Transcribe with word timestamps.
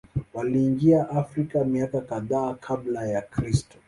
Waliingia 0.33 1.09
Afrika 1.09 1.65
miaka 1.65 2.01
kadhaa 2.01 2.53
Kabla 2.53 3.07
ya 3.07 3.21
Kristo. 3.21 3.77